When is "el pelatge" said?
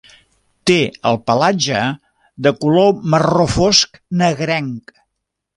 1.09-1.83